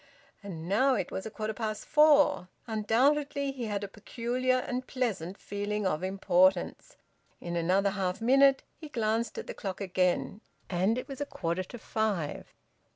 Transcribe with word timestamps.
And 0.41 0.67
now 0.67 0.95
it 0.95 1.11
was 1.11 1.27
a 1.27 1.29
quarter 1.29 1.53
past 1.53 1.85
four. 1.85 2.47
Undoubtedly 2.65 3.51
he 3.51 3.65
had 3.65 3.83
a 3.83 3.87
peculiar, 3.87 4.55
and 4.57 4.87
pleasant, 4.87 5.37
feeling 5.37 5.85
of 5.85 6.01
importance. 6.01 6.97
In 7.39 7.55
another 7.55 7.91
half 7.91 8.19
minute 8.19 8.63
he 8.75 8.89
glanced 8.89 9.37
at 9.37 9.45
the 9.45 9.53
clock 9.53 9.79
again, 9.79 10.41
and 10.71 10.97
it 10.97 11.07
was 11.07 11.21
a 11.21 11.25
quarter 11.27 11.61
to 11.65 11.77
five. 11.77 12.51